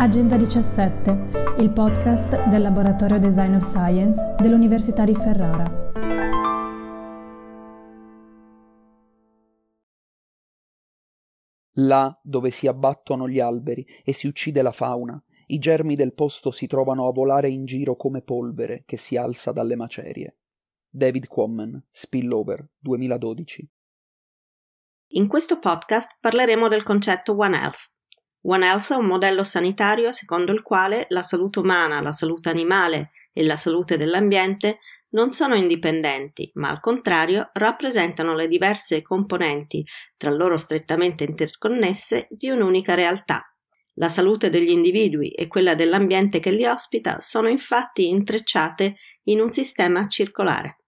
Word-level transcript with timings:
Agenda 0.00 0.36
17, 0.36 1.56
il 1.58 1.72
podcast 1.72 2.46
del 2.46 2.62
Laboratorio 2.62 3.18
Design 3.18 3.54
of 3.54 3.64
Science 3.64 4.36
dell'Università 4.40 5.04
di 5.04 5.12
Ferrara. 5.12 5.64
Là 11.72 12.20
dove 12.22 12.52
si 12.52 12.68
abbattono 12.68 13.28
gli 13.28 13.40
alberi 13.40 13.84
e 14.04 14.12
si 14.12 14.28
uccide 14.28 14.62
la 14.62 14.70
fauna, 14.70 15.20
i 15.46 15.58
germi 15.58 15.96
del 15.96 16.14
posto 16.14 16.52
si 16.52 16.68
trovano 16.68 17.08
a 17.08 17.12
volare 17.12 17.48
in 17.48 17.64
giro 17.64 17.96
come 17.96 18.22
polvere 18.22 18.84
che 18.86 18.96
si 18.96 19.16
alza 19.16 19.50
dalle 19.50 19.74
macerie. 19.74 20.38
David 20.88 21.26
Quammen, 21.26 21.88
Spillover, 21.90 22.64
2012. 22.78 23.68
In 25.12 25.26
questo 25.26 25.58
podcast 25.58 26.18
parleremo 26.20 26.68
del 26.68 26.84
concetto 26.84 27.36
One 27.36 27.58
Health, 27.58 27.96
One 28.50 28.64
Health 28.64 28.92
è 28.92 28.96
un 28.96 29.04
modello 29.04 29.44
sanitario 29.44 30.10
secondo 30.10 30.52
il 30.52 30.62
quale 30.62 31.04
la 31.10 31.22
salute 31.22 31.58
umana, 31.58 32.00
la 32.00 32.12
salute 32.12 32.48
animale 32.48 33.10
e 33.34 33.44
la 33.44 33.58
salute 33.58 33.98
dell'ambiente 33.98 34.78
non 35.10 35.32
sono 35.32 35.54
indipendenti, 35.54 36.50
ma 36.54 36.70
al 36.70 36.80
contrario 36.80 37.50
rappresentano 37.52 38.34
le 38.34 38.48
diverse 38.48 39.02
componenti, 39.02 39.84
tra 40.16 40.30
loro 40.30 40.56
strettamente 40.56 41.24
interconnesse, 41.24 42.26
di 42.30 42.48
un'unica 42.48 42.94
realtà. 42.94 43.54
La 43.96 44.08
salute 44.08 44.48
degli 44.48 44.70
individui 44.70 45.30
e 45.30 45.46
quella 45.46 45.74
dell'ambiente 45.74 46.40
che 46.40 46.50
li 46.50 46.64
ospita 46.64 47.20
sono 47.20 47.48
infatti 47.48 48.08
intrecciate 48.08 48.96
in 49.24 49.42
un 49.42 49.52
sistema 49.52 50.08
circolare. 50.08 50.78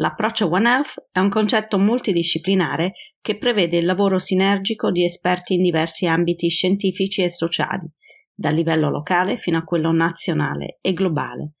L'approccio 0.00 0.48
One 0.48 0.68
Health 0.68 1.08
è 1.10 1.18
un 1.18 1.28
concetto 1.28 1.76
multidisciplinare 1.76 2.92
che 3.20 3.36
prevede 3.36 3.78
il 3.78 3.84
lavoro 3.84 4.20
sinergico 4.20 4.92
di 4.92 5.02
esperti 5.02 5.54
in 5.54 5.62
diversi 5.62 6.06
ambiti 6.06 6.48
scientifici 6.48 7.24
e 7.24 7.30
sociali, 7.30 7.90
dal 8.32 8.54
livello 8.54 8.90
locale 8.90 9.36
fino 9.36 9.58
a 9.58 9.64
quello 9.64 9.90
nazionale 9.90 10.78
e 10.80 10.92
globale, 10.92 11.54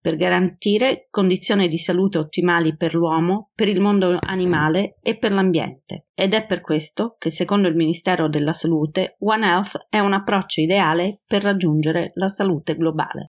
per 0.00 0.16
garantire 0.16 1.06
condizioni 1.08 1.68
di 1.68 1.78
salute 1.78 2.18
ottimali 2.18 2.76
per 2.76 2.94
l'uomo, 2.94 3.52
per 3.54 3.68
il 3.68 3.80
mondo 3.80 4.18
animale 4.20 4.96
e 5.00 5.16
per 5.16 5.30
l'ambiente. 5.30 6.08
Ed 6.14 6.34
è 6.34 6.46
per 6.46 6.62
questo 6.62 7.14
che, 7.16 7.30
secondo 7.30 7.68
il 7.68 7.76
Ministero 7.76 8.28
della 8.28 8.54
Salute, 8.54 9.14
One 9.20 9.46
Health 9.46 9.86
è 9.88 10.00
un 10.00 10.14
approccio 10.14 10.60
ideale 10.60 11.20
per 11.28 11.42
raggiungere 11.42 12.10
la 12.14 12.28
salute 12.28 12.74
globale. 12.74 13.33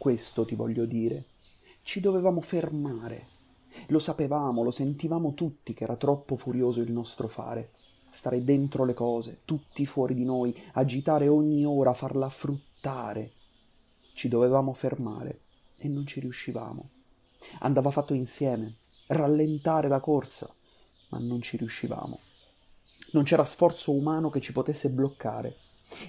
Questo 0.00 0.46
ti 0.46 0.54
voglio 0.54 0.86
dire. 0.86 1.26
Ci 1.82 2.00
dovevamo 2.00 2.40
fermare. 2.40 3.26
Lo 3.88 3.98
sapevamo, 3.98 4.62
lo 4.62 4.70
sentivamo 4.70 5.34
tutti 5.34 5.74
che 5.74 5.84
era 5.84 5.96
troppo 5.96 6.36
furioso 6.36 6.80
il 6.80 6.90
nostro 6.90 7.28
fare. 7.28 7.72
Stare 8.08 8.42
dentro 8.42 8.86
le 8.86 8.94
cose, 8.94 9.42
tutti 9.44 9.84
fuori 9.84 10.14
di 10.14 10.24
noi, 10.24 10.58
agitare 10.72 11.28
ogni 11.28 11.66
ora, 11.66 11.92
farla 11.92 12.30
fruttare. 12.30 13.32
Ci 14.14 14.28
dovevamo 14.28 14.72
fermare 14.72 15.40
e 15.76 15.88
non 15.88 16.06
ci 16.06 16.20
riuscivamo. 16.20 16.88
Andava 17.58 17.90
fatto 17.90 18.14
insieme, 18.14 18.76
rallentare 19.08 19.88
la 19.88 20.00
corsa, 20.00 20.50
ma 21.10 21.18
non 21.18 21.42
ci 21.42 21.58
riuscivamo. 21.58 22.18
Non 23.10 23.24
c'era 23.24 23.44
sforzo 23.44 23.92
umano 23.92 24.30
che 24.30 24.40
ci 24.40 24.54
potesse 24.54 24.88
bloccare 24.88 25.58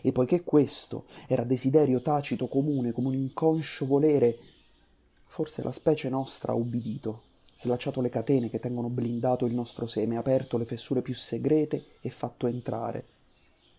e 0.02 0.12
poiché 0.12 0.44
questo 0.44 1.06
era 1.28 1.44
desiderio 1.44 2.02
tacito 2.02 2.48
comune 2.48 2.92
come 2.92 3.08
un 3.08 3.16
inconscio 3.16 3.86
volere, 3.86 4.38
forse 5.26 5.64
la 5.64 5.72
specie 5.72 6.10
nostra 6.10 6.52
ha 6.52 6.56
ubbidito, 6.56 7.24
slacciato 7.56 8.02
le 8.02 8.10
catene 8.10 8.50
che 8.50 8.60
tengono 8.60 8.90
blindato 8.90 9.46
il 9.46 9.54
nostro 9.54 9.88
seme, 9.88 10.18
aperto 10.18 10.58
le 10.58 10.66
fessure 10.66 11.02
più 11.02 11.14
segrete 11.14 11.98
e 12.02 12.10
fatto 12.10 12.48
entrare. 12.48 13.06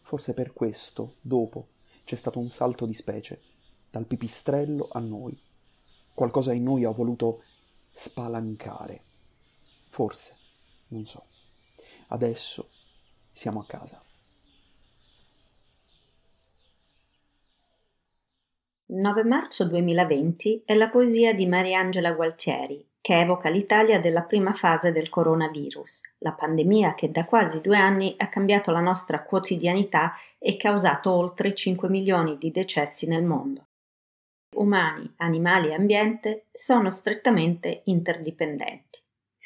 Forse 0.03 0.35
per 0.35 0.53
questo, 0.53 1.15
dopo, 1.21 1.67
c'è 2.05 2.17
stato 2.17 2.39
un 2.39 2.51
salto 2.51 2.87
di 2.87 2.95
specie, 2.95 3.41
dal 3.91 4.07
pipistrello 4.07 4.89
a 4.93 5.01
noi. 5.01 5.39
Qualcosa 6.15 6.53
in 6.53 6.62
noi 6.62 6.85
ha 6.85 6.91
voluto 6.91 7.43
spalancare. 7.91 9.03
Forse, 9.89 10.37
non 10.89 11.07
so. 11.07 11.25
Adesso 12.09 12.69
siamo 13.31 13.61
a 13.61 13.67
casa. 13.67 14.03
9 18.95 19.25
marzo 19.25 19.67
2020 19.67 20.65
è 20.67 20.75
la 20.75 20.91
poesia 20.91 21.33
di 21.33 21.47
Mariangela 21.47 22.13
Gualtieri, 22.13 22.87
che 23.01 23.21
evoca 23.21 23.49
l'Italia 23.49 23.99
della 23.99 24.25
prima 24.25 24.53
fase 24.53 24.91
del 24.93 25.09
coronavirus, 25.09 26.03
la 26.19 26.35
pandemia 26.35 26.93
che 26.93 27.11
da 27.11 27.25
quasi 27.25 27.63
due 27.63 27.79
anni 27.79 28.15
ha 28.19 28.29
cambiato 28.29 28.71
la 28.71 28.83
nostra 28.83 29.23
quotidianità 29.23 30.13
e 30.39 30.59
causato 30.59 31.11
oltre 31.11 31.55
5 31.55 31.89
milioni 31.89 32.37
di 32.37 32.51
decessi 32.51 33.09
nel 33.09 33.25
mondo. 33.25 33.69
Umani, 34.57 35.11
animali 35.17 35.69
e 35.69 35.75
ambiente 35.75 36.49
sono 36.53 36.93
strettamente 36.93 37.81
interdipendenti. 37.87 39.01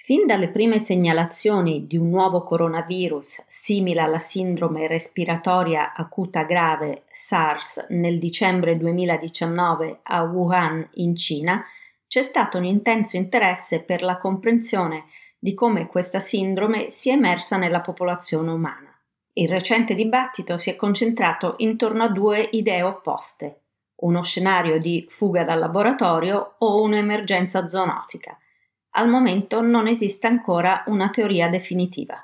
Fin 0.07 0.25
dalle 0.25 0.51
prime 0.51 0.79
segnalazioni 0.79 1.89
di 1.89 1.97
un 1.97 2.11
nuovo 2.11 2.45
coronavirus 2.45 3.43
simile 3.49 4.03
alla 4.03 4.21
sindrome 4.21 4.87
respiratoria 4.87 5.95
acuta 5.95 6.45
grave 6.45 7.07
SARS 7.09 7.87
nel 7.89 8.21
dicembre 8.21 8.77
2019 8.77 9.99
a 10.05 10.23
Wuhan 10.23 10.91
in 10.93 11.17
Cina, 11.17 11.65
c'è 12.07 12.23
stato 12.23 12.57
un 12.57 12.63
intenso 12.63 13.17
interesse 13.17 13.83
per 13.83 14.03
la 14.03 14.19
comprensione 14.19 15.07
di 15.41 15.55
come 15.55 15.89
questa 15.89 16.21
sindrome 16.21 16.93
sia 16.93 17.15
emersa 17.15 17.57
nella 17.57 17.81
popolazione 17.81 18.53
umana. 18.53 18.97
Il 19.33 19.49
recente 19.49 19.97
dibattito 19.97 20.57
si 20.57 20.71
è 20.71 20.77
concentrato 20.77 21.55
intorno 21.57 22.05
a 22.05 22.09
due 22.09 22.49
idee 22.53 22.83
opposte, 22.83 23.63
uno 24.03 24.23
scenario 24.23 24.79
di 24.79 25.05
fuga 25.11 25.43
dal 25.43 25.59
laboratorio 25.59 26.55
o 26.59 26.81
un'emergenza 26.81 27.67
zoonotica 27.67 28.39
al 28.97 29.09
momento 29.09 29.61
non 29.61 29.87
esiste 29.87 30.27
ancora 30.27 30.83
una 30.87 31.11
teoria 31.11 31.49
definitiva. 31.49 32.17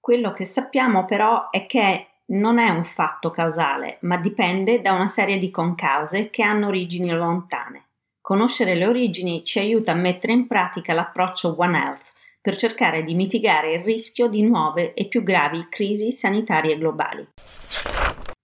Quello 0.00 0.32
che 0.32 0.44
sappiamo 0.44 1.04
però 1.04 1.50
è 1.50 1.66
che 1.66 2.06
non 2.30 2.58
è 2.58 2.70
un 2.70 2.84
fatto 2.84 3.30
causale, 3.30 3.98
ma 4.02 4.16
dipende 4.16 4.80
da 4.80 4.92
una 4.92 5.08
serie 5.08 5.36
di 5.36 5.50
concause 5.50 6.30
che 6.30 6.42
hanno 6.42 6.68
origini 6.68 7.10
lontane. 7.10 7.84
Conoscere 8.20 8.74
le 8.74 8.86
origini 8.86 9.44
ci 9.44 9.58
aiuta 9.58 9.92
a 9.92 9.96
mettere 9.96 10.32
in 10.32 10.46
pratica 10.46 10.94
l'approccio 10.94 11.54
One 11.58 11.78
Health 11.78 12.12
per 12.40 12.56
cercare 12.56 13.02
di 13.02 13.14
mitigare 13.14 13.74
il 13.74 13.82
rischio 13.82 14.26
di 14.28 14.42
nuove 14.42 14.94
e 14.94 15.06
più 15.06 15.22
gravi 15.22 15.66
crisi 15.68 16.12
sanitarie 16.12 16.78
globali. 16.78 17.26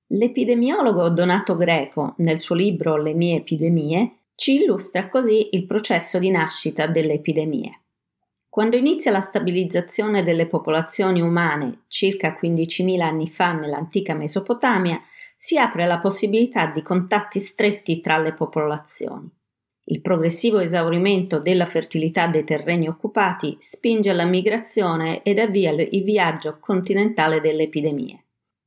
L'epidemiologo 0.09 1.09
Donato 1.09 1.56
Greco, 1.56 2.15
nel 2.19 2.38
suo 2.38 2.55
libro 2.55 2.97
Le 2.97 3.15
mie 3.15 3.37
epidemie, 3.37 4.17
ci 4.36 4.60
illustra 4.60 5.08
così 5.08 5.48
il 5.52 5.66
processo 5.66 6.19
di 6.19 6.30
nascita 6.30 6.86
delle 6.86 7.14
epidemie. 7.14 7.80
Quando 8.48 8.76
inizia 8.76 9.10
la 9.10 9.22
stabilizzazione 9.22 10.22
delle 10.22 10.47
popolazioni 10.47 11.20
umane 11.20 11.84
circa 11.88 12.38
15.000 12.41 13.00
anni 13.00 13.28
fa 13.28 13.52
nell'antica 13.52 14.14
Mesopotamia, 14.14 14.98
si 15.36 15.58
apre 15.58 15.86
la 15.86 15.98
possibilità 15.98 16.66
di 16.66 16.82
contatti 16.82 17.41
stretti 17.41 18.00
tra 18.00 18.19
le 18.19 18.34
popolazioni. 18.34 19.28
Il 19.88 20.00
progressivo 20.00 20.58
esaurimento 20.58 21.38
della 21.38 21.66
fertilità 21.66 22.26
dei 22.26 22.44
terreni 22.44 22.88
occupati 22.88 23.56
spinge 23.58 24.10
alla 24.10 24.25
migrazione 24.25 25.22
ed 25.22 25.38
avvia 25.38 25.70
il 25.70 26.02
viaggio 26.02 26.58
continentale 26.60 27.41
delle 27.41 27.64
epidemie 27.64 28.25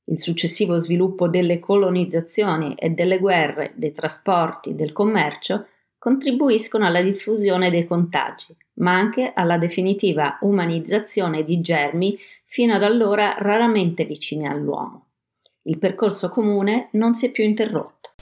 il 0.10 0.18
successivo 0.18 0.78
sviluppo 0.80 1.28
delle 1.28 1.60
colonizzazioni 1.60 2.74
e 2.76 2.90
delle 2.90 3.20
guerre, 3.20 3.74
dei 3.76 3.92
trasporti, 3.92 4.76
del 4.76 4.92
commercio 4.92 5.68
contribuiscono 5.98 6.86
alla 6.86 7.02
diffusione 7.02 7.70
dei 7.70 7.86
contagi, 7.86 8.56
ma 8.76 8.94
anche 8.94 9.32
alla 9.34 9.58
definitiva 9.58 10.38
umanizzazione 10.42 11.44
di 11.44 11.62
germi 11.62 12.18
fino 12.46 12.74
ad 12.74 12.84
allora 12.84 13.36
raramente 13.38 14.06
vicini 14.06 14.48
all'uomo. 14.48 15.08
Il 15.64 15.78
percorso 15.78 16.30
comune 16.30 16.90
non 16.94 17.14
si 17.14 17.28
è 17.28 17.32
più 17.32 17.44
interrotto. 17.44 18.14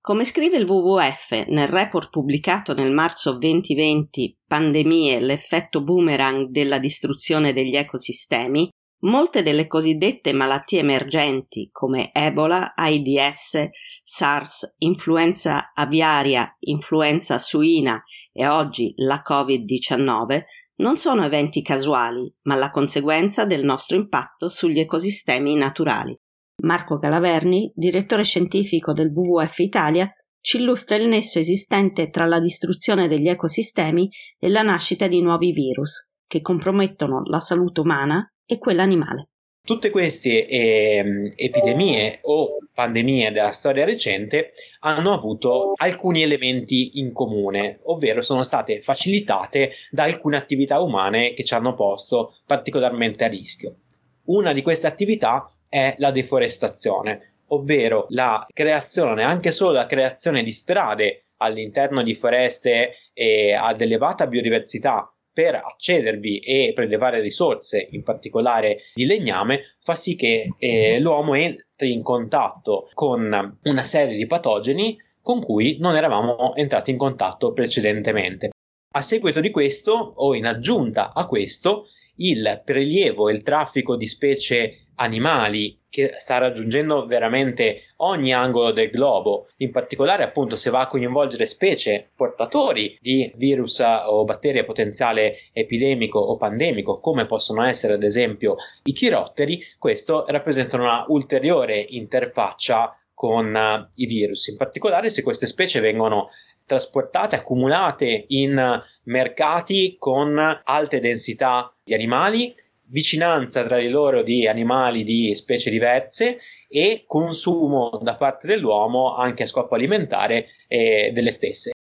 Come 0.00 0.24
scrive 0.24 0.56
il 0.56 0.68
WWF 0.68 1.44
nel 1.48 1.68
report 1.68 2.08
pubblicato 2.10 2.72
nel 2.72 2.90
marzo 2.90 3.36
2020 3.36 4.38
Pandemie, 4.46 5.20
l'effetto 5.20 5.82
boomerang 5.82 6.48
della 6.48 6.78
distruzione 6.78 7.52
degli 7.52 7.76
ecosistemi, 7.76 8.68
Molte 9.02 9.42
delle 9.42 9.66
cosiddette 9.66 10.34
malattie 10.34 10.80
emergenti 10.80 11.70
come 11.72 12.12
Ebola, 12.12 12.74
AIDS, 12.74 13.56
SARS, 14.02 14.74
influenza 14.78 15.72
aviaria, 15.72 16.54
influenza 16.60 17.38
suina 17.38 18.02
e 18.30 18.46
oggi 18.46 18.92
la 18.96 19.22
Covid-19 19.26 20.42
non 20.80 20.98
sono 20.98 21.24
eventi 21.24 21.62
casuali, 21.62 22.30
ma 22.42 22.56
la 22.56 22.70
conseguenza 22.70 23.46
del 23.46 23.64
nostro 23.64 23.96
impatto 23.96 24.50
sugli 24.50 24.80
ecosistemi 24.80 25.54
naturali. 25.54 26.18
Marco 26.62 26.98
Calaverni, 26.98 27.72
direttore 27.74 28.22
scientifico 28.22 28.92
del 28.92 29.10
WWF 29.14 29.58
Italia, 29.60 30.08
ci 30.42 30.58
illustra 30.58 30.96
il 30.96 31.06
nesso 31.06 31.38
esistente 31.38 32.10
tra 32.10 32.26
la 32.26 32.38
distruzione 32.38 33.08
degli 33.08 33.28
ecosistemi 33.28 34.10
e 34.38 34.48
la 34.50 34.62
nascita 34.62 35.06
di 35.06 35.22
nuovi 35.22 35.52
virus, 35.52 36.12
che 36.26 36.42
compromettono 36.42 37.22
la 37.24 37.40
salute 37.40 37.80
umana 37.80 38.30
e 38.50 38.58
quella 38.58 38.82
animale. 38.82 39.28
Tutte 39.62 39.90
queste 39.90 40.46
eh, 40.48 41.32
epidemie 41.36 42.18
o 42.22 42.56
pandemie 42.74 43.30
della 43.30 43.52
storia 43.52 43.84
recente 43.84 44.52
hanno 44.80 45.12
avuto 45.12 45.74
alcuni 45.76 46.22
elementi 46.22 46.98
in 46.98 47.12
comune, 47.12 47.78
ovvero 47.84 48.22
sono 48.22 48.42
state 48.42 48.80
facilitate 48.80 49.74
da 49.90 50.02
alcune 50.02 50.36
attività 50.36 50.80
umane 50.80 51.32
che 51.34 51.44
ci 51.44 51.54
hanno 51.54 51.74
posto 51.74 52.38
particolarmente 52.44 53.22
a 53.22 53.28
rischio. 53.28 53.76
Una 54.24 54.52
di 54.52 54.62
queste 54.62 54.88
attività 54.88 55.54
è 55.68 55.94
la 55.98 56.10
deforestazione, 56.10 57.34
ovvero 57.48 58.06
la 58.08 58.44
creazione, 58.52 59.22
anche 59.22 59.52
solo 59.52 59.72
la 59.72 59.86
creazione 59.86 60.42
di 60.42 60.50
strade 60.50 61.26
all'interno 61.36 62.02
di 62.02 62.16
foreste 62.16 63.10
eh, 63.12 63.52
ad 63.52 63.80
elevata 63.80 64.26
biodiversità 64.26 65.12
per 65.32 65.54
accedervi 65.54 66.38
e 66.40 66.72
prelevare 66.74 67.20
risorse, 67.20 67.88
in 67.92 68.02
particolare 68.02 68.90
di 68.94 69.04
legname, 69.06 69.76
fa 69.82 69.94
sì 69.94 70.16
che 70.16 70.48
eh, 70.58 70.98
l'uomo 71.00 71.34
entri 71.34 71.92
in 71.92 72.02
contatto 72.02 72.88
con 72.94 73.58
una 73.62 73.84
serie 73.84 74.16
di 74.16 74.26
patogeni 74.26 74.96
con 75.22 75.42
cui 75.42 75.78
non 75.78 75.96
eravamo 75.96 76.54
entrati 76.56 76.90
in 76.90 76.96
contatto 76.96 77.52
precedentemente. 77.52 78.50
A 78.92 79.02
seguito 79.02 79.40
di 79.40 79.50
questo, 79.50 79.92
o 79.92 80.34
in 80.34 80.46
aggiunta 80.46 81.12
a 81.14 81.26
questo, 81.26 81.86
il 82.16 82.62
prelievo 82.64 83.28
e 83.28 83.34
il 83.34 83.42
traffico 83.42 83.96
di 83.96 84.06
specie 84.06 84.89
animali 85.00 85.78
che 85.90 86.12
sta 86.18 86.38
raggiungendo 86.38 87.04
veramente 87.06 87.94
ogni 87.96 88.32
angolo 88.32 88.70
del 88.70 88.90
globo, 88.90 89.48
in 89.56 89.72
particolare 89.72 90.22
appunto 90.22 90.56
se 90.56 90.70
va 90.70 90.80
a 90.80 90.86
coinvolgere 90.86 91.46
specie 91.46 92.10
portatori 92.14 92.96
di 93.00 93.30
virus 93.34 93.80
o 93.80 94.24
batterie 94.24 94.64
potenziale 94.64 95.48
epidemico 95.52 96.20
o 96.20 96.36
pandemico, 96.36 97.00
come 97.00 97.26
possono 97.26 97.64
essere 97.64 97.94
ad 97.94 98.04
esempio 98.04 98.56
i 98.84 98.92
chirotteri, 98.92 99.60
questo 99.78 100.24
rappresenta 100.28 100.76
una 100.76 101.04
ulteriore 101.08 101.80
interfaccia 101.80 102.94
con 103.12 103.54
uh, 103.54 103.90
i 103.96 104.06
virus, 104.06 104.46
in 104.46 104.56
particolare 104.56 105.10
se 105.10 105.22
queste 105.22 105.46
specie 105.46 105.80
vengono 105.80 106.30
trasportate, 106.64 107.36
accumulate 107.36 108.24
in 108.28 108.82
mercati 109.04 109.96
con 109.98 110.38
alte 110.64 111.00
densità 111.00 111.74
di 111.82 111.94
animali 111.94 112.54
vicinanza 112.90 113.64
tra 113.64 113.78
di 113.78 113.88
loro 113.88 114.22
di 114.22 114.46
animali 114.46 115.04
di 115.04 115.34
specie 115.34 115.70
diverse 115.70 116.38
e 116.68 117.04
consumo 117.06 117.98
da 118.02 118.16
parte 118.16 118.46
dell'uomo 118.46 119.16
anche 119.16 119.44
a 119.44 119.46
scopo 119.46 119.74
alimentare 119.74 120.46
eh, 120.68 121.10
delle 121.12 121.30
stesse. 121.30 121.72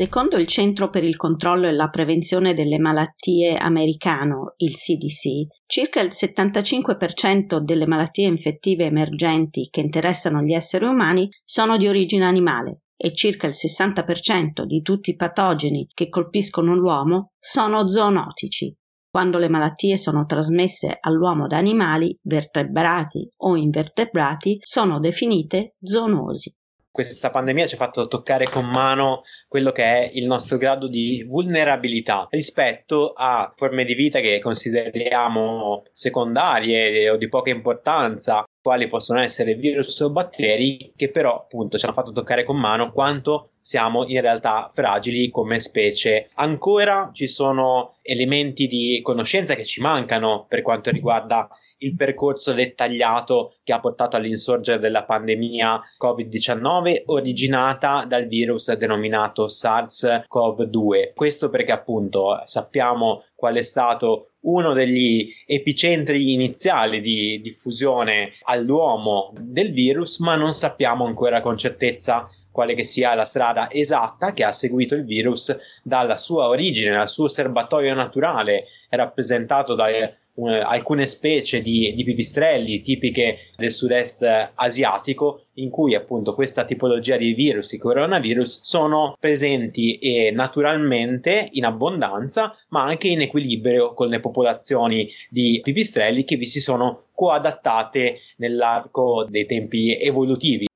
Secondo 0.00 0.38
il 0.38 0.46
Centro 0.46 0.88
per 0.88 1.04
il 1.04 1.18
controllo 1.18 1.68
e 1.68 1.72
la 1.72 1.90
prevenzione 1.90 2.54
delle 2.54 2.78
malattie 2.78 3.58
americano, 3.58 4.54
il 4.56 4.74
CDC, 4.74 5.46
circa 5.66 6.00
il 6.00 6.12
75% 6.14 7.58
delle 7.58 7.86
malattie 7.86 8.26
infettive 8.26 8.86
emergenti 8.86 9.68
che 9.70 9.82
interessano 9.82 10.40
gli 10.40 10.54
esseri 10.54 10.86
umani 10.86 11.28
sono 11.44 11.76
di 11.76 11.86
origine 11.86 12.24
animale 12.24 12.84
e 12.96 13.12
circa 13.12 13.46
il 13.46 13.52
60% 13.54 14.62
di 14.64 14.80
tutti 14.80 15.10
i 15.10 15.16
patogeni 15.16 15.86
che 15.92 16.08
colpiscono 16.08 16.74
l'uomo 16.74 17.32
sono 17.38 17.86
zoonotici. 17.86 18.74
Quando 19.06 19.36
le 19.36 19.50
malattie 19.50 19.98
sono 19.98 20.24
trasmesse 20.24 20.96
all'uomo 20.98 21.46
da 21.46 21.58
animali, 21.58 22.18
vertebrati 22.22 23.28
o 23.42 23.54
invertebrati, 23.54 24.60
sono 24.62 24.98
definite 24.98 25.74
zoonosi 25.82 26.54
questa 26.90 27.30
pandemia 27.30 27.66
ci 27.66 27.74
ha 27.74 27.78
fatto 27.78 28.08
toccare 28.08 28.48
con 28.48 28.66
mano 28.66 29.22
quello 29.46 29.72
che 29.72 29.84
è 29.84 30.10
il 30.12 30.26
nostro 30.26 30.58
grado 30.58 30.88
di 30.88 31.24
vulnerabilità 31.26 32.26
rispetto 32.30 33.12
a 33.16 33.52
forme 33.56 33.84
di 33.84 33.94
vita 33.94 34.20
che 34.20 34.40
consideriamo 34.40 35.84
secondarie 35.92 37.08
o 37.10 37.16
di 37.16 37.28
poca 37.28 37.50
importanza, 37.50 38.44
quali 38.60 38.88
possono 38.88 39.20
essere 39.20 39.54
virus 39.54 39.98
o 40.00 40.10
batteri, 40.10 40.92
che 40.96 41.10
però 41.10 41.36
appunto 41.36 41.78
ci 41.78 41.84
hanno 41.84 41.94
fatto 41.94 42.12
toccare 42.12 42.44
con 42.44 42.56
mano 42.56 42.92
quanto 42.92 43.50
siamo 43.60 44.06
in 44.06 44.20
realtà 44.20 44.70
fragili 44.74 45.30
come 45.30 45.60
specie. 45.60 46.30
Ancora 46.34 47.10
ci 47.12 47.28
sono 47.28 47.96
elementi 48.02 48.66
di 48.66 49.00
conoscenza 49.02 49.54
che 49.54 49.64
ci 49.64 49.80
mancano 49.80 50.46
per 50.48 50.62
quanto 50.62 50.90
riguarda 50.90 51.48
il 51.82 51.94
percorso 51.94 52.52
dettagliato 52.52 53.54
che 53.62 53.72
ha 53.72 53.80
portato 53.80 54.16
all'insorgere 54.16 54.78
della 54.78 55.04
pandemia 55.04 55.80
Covid-19 56.02 57.02
originata 57.06 58.04
dal 58.06 58.26
virus 58.26 58.72
denominato 58.74 59.48
SARS-CoV-2. 59.48 61.12
Questo 61.14 61.48
perché 61.50 61.72
appunto 61.72 62.40
sappiamo 62.44 63.24
qual 63.34 63.56
è 63.56 63.62
stato 63.62 64.30
uno 64.42 64.72
degli 64.72 65.32
epicentri 65.46 66.32
iniziali 66.32 67.00
di 67.00 67.40
diffusione 67.42 68.32
all'uomo 68.42 69.32
del 69.38 69.72
virus, 69.72 70.18
ma 70.18 70.34
non 70.34 70.52
sappiamo 70.52 71.04
ancora 71.04 71.40
con 71.40 71.58
certezza 71.58 72.28
quale 72.50 72.74
che 72.74 72.84
sia 72.84 73.14
la 73.14 73.24
strada 73.24 73.70
esatta 73.70 74.32
che 74.32 74.44
ha 74.44 74.52
seguito 74.52 74.94
il 74.94 75.04
virus 75.04 75.56
dalla 75.82 76.16
sua 76.16 76.48
origine, 76.48 76.96
dal 76.96 77.08
suo 77.08 77.28
serbatoio 77.28 77.94
naturale 77.94 78.66
rappresentato 78.90 79.74
dai 79.74 80.12
eh, 80.48 80.60
alcune 80.60 81.06
specie 81.06 81.62
di, 81.62 81.92
di, 81.94 82.04
pipistrelli 82.04 82.82
tipiche 82.82 83.52
del 83.56 83.70
sud-est 83.70 84.52
asiatico 84.54 85.46
in 85.54 85.70
cui 85.70 85.94
appunto 85.94 86.34
questa 86.34 86.64
tipologia 86.64 87.16
di 87.16 87.32
virus, 87.32 87.72
i 87.72 87.78
coronavirus, 87.78 88.60
sono 88.62 89.16
presenti 89.18 89.98
e 89.98 90.30
naturalmente 90.30 91.48
in 91.52 91.64
abbondanza 91.64 92.56
ma 92.68 92.84
anche 92.84 93.08
in 93.08 93.20
equilibrio 93.20 93.94
con 93.94 94.08
le 94.08 94.20
popolazioni 94.20 95.10
di 95.28 95.60
pipistrelli 95.62 96.24
che 96.24 96.36
vi 96.36 96.46
si 96.46 96.60
sono 96.60 97.04
coadattate 97.14 98.20
nell'arco 98.36 99.26
dei 99.28 99.46
tempi 99.46 99.98
evolutivi. 100.00 100.66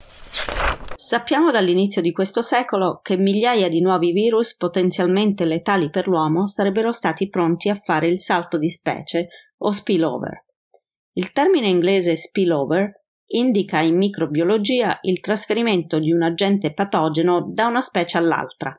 Sappiamo 0.97 1.51
dall'inizio 1.51 2.01
di 2.01 2.13
questo 2.13 2.41
secolo 2.41 3.01
che 3.03 3.17
migliaia 3.17 3.69
di 3.69 3.81
nuovi 3.81 4.13
virus 4.13 4.57
potenzialmente 4.57 5.45
letali 5.45 5.91
per 5.91 6.07
l'uomo 6.07 6.47
sarebbero 6.47 6.93
stati 6.93 7.29
pronti 7.29 7.69
a 7.69 7.75
fare 7.75 8.09
il 8.09 8.21
salto 8.21 8.59
di 8.59 8.71
specie 8.71 9.29
o 9.59 9.73
spillover. 9.73 10.45
Il 11.13 11.33
termine 11.33 11.69
inglese 11.69 12.17
spillover 12.17 13.03
indica 13.27 13.81
in 13.81 13.97
microbiologia 13.97 14.99
il 15.03 15.21
trasferimento 15.21 15.99
di 15.99 16.13
un 16.13 16.23
agente 16.23 16.73
patogeno 16.73 17.51
da 17.53 17.67
una 17.67 17.81
specie 17.81 18.19
all'altra, 18.19 18.77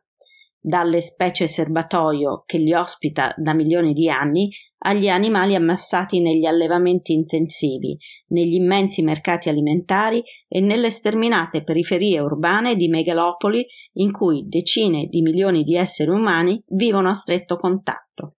dalle 0.66 1.00
specie 1.02 1.48
serbatoio 1.48 2.42
che 2.48 2.58
li 2.58 2.74
ospita 2.74 3.32
da 3.38 3.54
milioni 3.54 3.94
di 3.94 4.10
anni 4.10 4.50
agli 4.80 5.08
animali 5.08 5.54
ammassati 5.54 6.20
negli 6.22 6.46
allevamenti 6.46 7.14
intensivi, 7.14 7.96
negli 8.30 8.56
immensi 8.56 9.04
mercati 9.04 9.48
alimentari 9.48 10.24
e 10.48 10.62
nelle 10.62 10.90
sterminate 10.90 11.64
periferie 11.64 12.20
urbane 12.20 12.76
di 12.76 12.88
megalopoli 12.88 13.64
in 13.98 14.12
cui 14.12 14.48
decine 14.48 15.06
di 15.06 15.22
milioni 15.22 15.64
di 15.64 15.76
esseri 15.76 16.10
umani 16.10 16.60
vivono 16.70 17.10
a 17.10 17.14
stretto 17.16 17.58
contatto. 17.58 18.35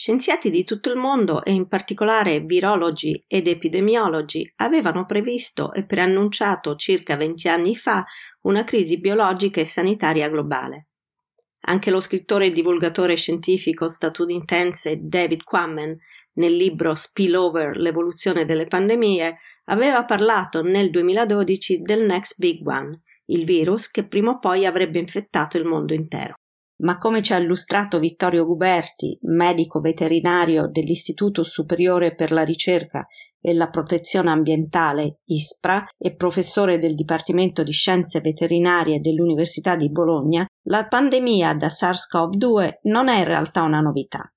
Scienziati 0.00 0.50
di 0.50 0.62
tutto 0.62 0.90
il 0.90 0.96
mondo 0.96 1.42
e 1.42 1.50
in 1.50 1.66
particolare 1.66 2.38
virologi 2.38 3.24
ed 3.26 3.48
epidemiologi 3.48 4.48
avevano 4.58 5.06
previsto 5.06 5.72
e 5.72 5.84
preannunciato 5.84 6.76
circa 6.76 7.16
20 7.16 7.48
anni 7.48 7.74
fa 7.74 8.04
una 8.42 8.62
crisi 8.62 9.00
biologica 9.00 9.60
e 9.60 9.64
sanitaria 9.64 10.28
globale. 10.28 10.86
Anche 11.62 11.90
lo 11.90 11.98
scrittore 11.98 12.46
e 12.46 12.52
divulgatore 12.52 13.16
scientifico 13.16 13.88
statunitense 13.88 15.00
David 15.02 15.42
Quammen, 15.42 15.98
nel 16.34 16.54
libro 16.54 16.94
Spillover 16.94 17.76
l'evoluzione 17.76 18.44
delle 18.44 18.66
pandemie, 18.66 19.38
aveva 19.64 20.04
parlato 20.04 20.62
nel 20.62 20.90
2012 20.90 21.82
del 21.82 22.06
Next 22.06 22.38
Big 22.38 22.64
One, 22.64 23.02
il 23.24 23.44
virus 23.44 23.90
che 23.90 24.06
prima 24.06 24.30
o 24.30 24.38
poi 24.38 24.64
avrebbe 24.64 25.00
infettato 25.00 25.56
il 25.56 25.64
mondo 25.64 25.92
intero 25.92 26.36
ma 26.78 26.98
come 26.98 27.22
ci 27.22 27.32
ha 27.32 27.38
illustrato 27.38 27.98
Vittorio 27.98 28.44
Guberti, 28.44 29.18
medico 29.22 29.80
veterinario 29.80 30.68
dell'Istituto 30.68 31.42
Superiore 31.42 32.14
per 32.14 32.30
la 32.30 32.44
Ricerca 32.44 33.06
e 33.40 33.54
la 33.54 33.68
Protezione 33.68 34.30
Ambientale 34.30 35.20
ISPRA 35.26 35.86
e 35.96 36.14
professore 36.14 36.78
del 36.78 36.94
Dipartimento 36.94 37.62
di 37.62 37.72
Scienze 37.72 38.20
Veterinarie 38.20 39.00
dell'Università 39.00 39.76
di 39.76 39.90
Bologna, 39.90 40.46
la 40.64 40.86
pandemia 40.86 41.54
da 41.54 41.68
SARS-CoV-2 41.68 42.78
non 42.82 43.08
è 43.08 43.18
in 43.18 43.24
realtà 43.24 43.62
una 43.62 43.80
novità. 43.80 44.30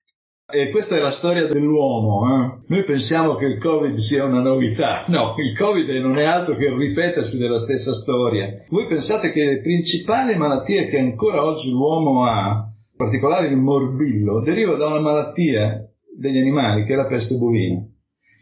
E 0.53 0.69
questa 0.69 0.97
è 0.97 0.99
la 0.99 1.11
storia 1.11 1.47
dell'uomo. 1.47 2.25
Eh? 2.27 2.59
Noi 2.67 2.83
pensiamo 2.83 3.35
che 3.35 3.45
il 3.45 3.57
Covid 3.59 3.95
sia 3.95 4.25
una 4.25 4.41
novità. 4.41 5.05
No, 5.11 5.35
il 5.37 5.57
Covid 5.57 5.87
non 6.01 6.17
è 6.17 6.23
altro 6.23 6.55
che 6.55 6.65
il 6.65 6.77
ripetersi 6.77 7.37
della 7.37 7.59
stessa 7.59 7.93
storia. 7.93 8.47
Voi 8.69 8.87
pensate 8.87 9.31
che 9.31 9.43
le 9.43 9.61
principali 9.61 10.35
malattie 10.35 10.87
che 10.87 10.97
ancora 10.97 11.43
oggi 11.43 11.69
l'uomo 11.69 12.25
ha, 12.25 12.65
in 12.91 12.97
particolare 12.97 13.47
il 13.47 13.57
morbillo, 13.57 14.41
deriva 14.41 14.75
da 14.75 14.87
una 14.87 14.99
malattia 14.99 15.85
degli 16.17 16.37
animali 16.37 16.85
che 16.85 16.93
è 16.93 16.95
la 16.95 17.07
peste 17.07 17.35
bovina. 17.35 17.85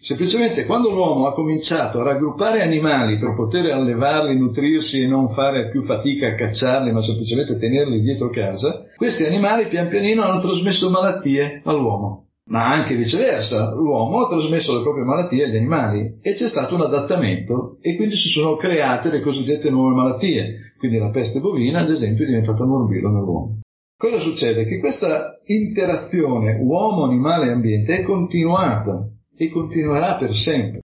Semplicemente 0.02 0.66
quando 0.66 0.90
l'uomo 0.90 1.28
ha 1.28 1.34
cominciato 1.34 2.00
a 2.00 2.04
raggruppare 2.04 2.62
animali 2.62 3.20
per 3.20 3.36
poter 3.36 3.70
allevarli, 3.72 4.38
nutrirsi 4.38 5.02
e 5.02 5.08
non 5.08 5.30
fare 5.32 5.70
più 5.70 5.84
fatica 5.84 6.28
a 6.28 6.36
cacciarli, 6.36 6.92
ma 6.92 7.04
semplicemente 7.04 7.58
tenerli 7.58 8.00
dietro 8.00 8.30
casa, 8.30 8.84
questi 8.96 9.26
animali 9.26 9.68
pian 9.68 9.90
pianino 9.90 10.24
hanno 10.24 10.40
trasmesso 10.40 10.90
malattie 10.90 11.62
all'uomo. 11.66 12.28
Ma 12.50 12.72
anche 12.72 12.96
viceversa, 12.96 13.74
l'uomo 13.76 14.26
ha 14.26 14.30
trasmesso 14.30 14.76
le 14.76 14.82
proprie 14.82 15.04
malattie 15.04 15.44
agli 15.44 15.58
animali 15.58 16.18
e 16.22 16.34
c'è 16.34 16.48
stato 16.48 16.76
un 16.76 16.82
adattamento 16.82 17.78
e 17.82 17.96
quindi 17.96 18.16
si 18.16 18.30
sono 18.30 18.56
create 18.56 19.12
le 19.12 19.22
cosiddette 19.22 19.70
nuove 19.70 19.94
malattie. 19.94 20.74
Quindi 20.80 20.98
la 20.98 21.10
peste 21.10 21.42
bovina, 21.42 21.82
ad 21.82 21.92
esempio, 21.92 22.24
è 22.24 22.28
diventata 22.28 22.66
morbillo 22.66 23.10
nell'uomo. 23.10 23.60
Cosa 23.98 24.18
succede? 24.18 24.66
Che 24.66 24.80
questa 24.80 25.40
interazione 25.46 26.58
uomo, 26.60 27.04
animale 27.04 27.48
e 27.48 27.52
ambiente 27.52 27.98
è 27.98 28.04
continuata 28.04 29.10
e 29.42 29.50
continuerà 29.50 30.18
per 30.18 30.36
sempre. 30.36 30.82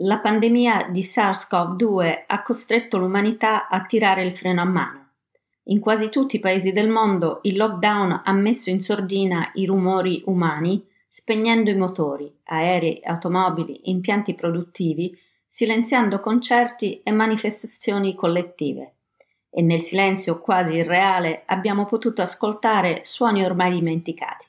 La 0.00 0.18
pandemia 0.18 0.88
di 0.90 1.02
SARS-CoV-2 1.02 2.24
ha 2.26 2.42
costretto 2.42 2.98
l'umanità 2.98 3.68
a 3.68 3.84
tirare 3.84 4.24
il 4.24 4.34
freno 4.34 4.60
a 4.60 4.64
mano. 4.64 5.10
In 5.66 5.78
quasi 5.78 6.08
tutti 6.08 6.36
i 6.36 6.40
paesi 6.40 6.72
del 6.72 6.88
mondo 6.88 7.38
il 7.42 7.56
lockdown 7.56 8.22
ha 8.24 8.32
messo 8.32 8.70
in 8.70 8.80
sordina 8.80 9.52
i 9.54 9.66
rumori 9.66 10.20
umani, 10.26 10.84
spegnendo 11.08 11.70
i 11.70 11.76
motori, 11.76 12.34
aerei, 12.44 13.00
automobili, 13.04 13.90
impianti 13.90 14.34
produttivi, 14.34 15.16
silenziando 15.46 16.18
concerti 16.18 17.02
e 17.04 17.12
manifestazioni 17.12 18.16
collettive. 18.16 18.94
E 19.48 19.62
nel 19.62 19.80
silenzio 19.80 20.40
quasi 20.40 20.74
irreale 20.74 21.44
abbiamo 21.46 21.84
potuto 21.84 22.22
ascoltare 22.22 23.02
suoni 23.04 23.44
ormai 23.44 23.70
dimenticati. 23.72 24.46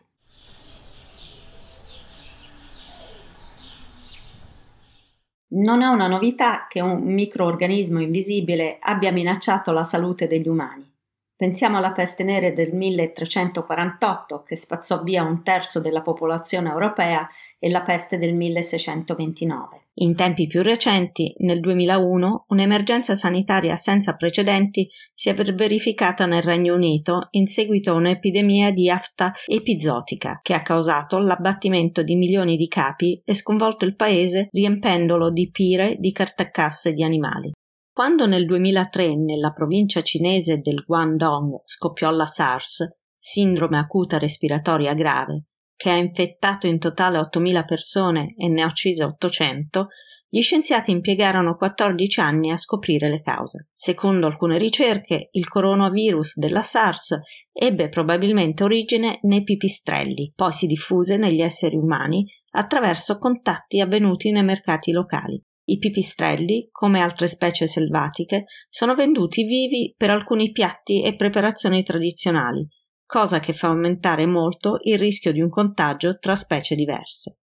Non 5.56 5.84
è 5.84 5.86
una 5.86 6.08
novità 6.08 6.66
che 6.68 6.82
un 6.82 7.04
microorganismo 7.04 8.02
invisibile 8.02 8.78
abbia 8.80 9.12
minacciato 9.12 9.72
la 9.72 9.84
salute 9.84 10.26
degli 10.26 10.48
umani. 10.48 10.92
Pensiamo 11.36 11.78
alla 11.78 11.92
peste 11.92 12.24
nera 12.24 12.50
del 12.50 12.74
1348 12.74 14.44
che 14.44 14.56
spazzò 14.56 15.04
via 15.04 15.22
un 15.22 15.44
terzo 15.44 15.80
della 15.80 16.02
popolazione 16.02 16.70
europea 16.70 17.30
e 17.60 17.70
la 17.70 17.82
peste 17.82 18.18
del 18.18 18.34
1629. 18.34 19.83
In 19.98 20.16
tempi 20.16 20.48
più 20.48 20.64
recenti, 20.64 21.36
nel 21.40 21.60
2001, 21.60 22.46
un'emergenza 22.48 23.14
sanitaria 23.16 23.76
senza 23.76 24.16
precedenti 24.16 24.90
si 25.14 25.30
è 25.30 25.36
verificata 25.36 26.26
nel 26.26 26.42
Regno 26.42 26.74
Unito 26.74 27.28
in 27.32 27.46
seguito 27.46 27.92
a 27.92 27.96
un'epidemia 27.96 28.72
di 28.72 28.90
afta 28.90 29.34
epizootica 29.46 30.40
che 30.42 30.56
ha 30.56 30.64
causato 30.64 31.20
l'abbattimento 31.20 32.02
di 32.02 32.16
milioni 32.16 32.56
di 32.58 32.68
capi 32.68 33.22
e 33.24 33.36
sconvolto 33.36 33.86
il 33.86 33.96
paese 33.96 34.48
riempendolo 34.52 35.30
di 35.30 35.52
pire 35.52 35.98
di 36.00 36.12
cartacasse 36.12 36.94
di 36.94 37.04
animali. 37.04 37.52
Quando 37.94 38.26
nel 38.26 38.48
2003 38.48 39.16
nella 39.16 39.52
provincia 39.52 40.02
cinese 40.02 40.58
del 40.58 40.84
Guangdong 40.88 41.62
scoppiò 41.66 42.10
la 42.10 42.26
SARS, 42.26 42.96
sindrome 43.16 43.78
acuta 43.78 44.18
respiratoria 44.18 44.96
grave, 44.96 45.44
che 45.76 45.90
ha 45.90 45.96
infettato 45.96 46.68
in 46.68 46.80
totale 46.80 47.18
8.000 47.20 47.66
persone 47.66 48.34
e 48.38 48.48
ne 48.48 48.62
ha 48.62 48.66
uccise 48.66 49.04
800, 49.04 49.88
gli 50.34 50.42
scienziati 50.42 50.90
impiegarono 50.90 51.56
14 51.56 52.20
anni 52.20 52.50
a 52.50 52.58
scoprire 52.58 53.08
le 53.08 53.22
cause. 53.22 53.68
Secondo 53.72 54.26
alcune 54.26 54.58
ricerche, 54.58 55.30
il 55.32 55.48
coronavirus 55.48 56.40
della 56.40 56.64
SARS 56.64 57.20
ebbe 57.52 57.88
probabilmente 57.88 58.64
origine 58.64 59.20
nei 59.24 59.44
pipistrelli, 59.44 60.32
poi 60.36 60.52
si 60.52 60.66
diffuse 60.66 61.18
negli 61.18 61.42
esseri 61.42 61.76
umani 61.76 62.26
attraverso 62.54 63.20
contatti 63.20 63.80
avvenuti 63.80 64.32
nei 64.32 64.44
mercati 64.44 64.92
locali. 64.92 65.40
I 65.66 65.78
pipistrelli, 65.78 66.68
come 66.72 67.00
altre 67.00 67.28
specie 67.28 67.68
selvatiche, 67.68 68.46
sono 68.70 68.96
venduti 68.96 69.44
vivi 69.44 69.94
per 69.96 70.10
alcuni 70.10 70.52
piatti 70.52 71.04
e 71.04 71.16
preparazioni 71.16 71.84
tradizionali, 71.84 72.68
cosa 73.06 73.40
che 73.40 73.54
fa 73.54 73.68
aumentare 73.68 74.26
molto 74.26 74.80
il 74.84 74.98
rischio 74.98 75.32
di 75.32 75.42
un 75.42 75.50
contagio 75.50 76.18
tra 76.18 76.36
specie 76.36 76.76
diverse. 76.76 77.38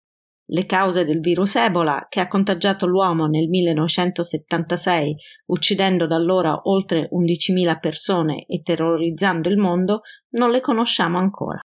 Le 0.53 0.67
cause 0.67 1.05
del 1.05 1.21
virus 1.21 1.55
Ebola, 1.55 2.07
che 2.09 2.19
ha 2.19 2.27
contagiato 2.27 2.87
l'uomo 2.87 3.27
nel 3.27 3.49
1976, 3.49 5.15
uccidendo 5.47 6.09
da 6.09 6.17
allora 6.17 6.61
oltre 6.65 7.09
11.000 7.13 7.79
persone 7.79 8.47
e 8.47 8.61
terrorizzando 8.61 9.49
il 9.49 9.59
mondo, 9.59 10.01
non 10.31 10.51
le 10.51 10.61
conosciamo 10.61 11.19
ancora. 11.19 11.61